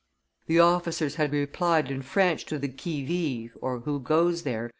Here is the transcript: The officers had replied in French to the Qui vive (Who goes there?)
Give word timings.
The 0.47 0.59
officers 0.59 1.17
had 1.21 1.31
replied 1.31 1.91
in 1.91 2.01
French 2.01 2.43
to 2.47 2.57
the 2.57 2.67
Qui 2.69 3.05
vive 3.05 3.51
(Who 3.85 3.99
goes 3.99 4.41
there?) 4.41 4.67